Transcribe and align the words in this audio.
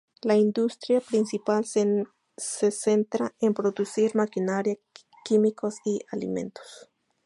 La 0.23 0.35
industria 0.35 0.99
principal 0.99 1.63
se 2.35 2.71
centra 2.71 3.35
en 3.39 3.53
producir 3.53 4.15
maquinaria, 4.15 4.73
químicos 5.23 5.75
y 5.85 5.99
alimentos. 6.11 6.89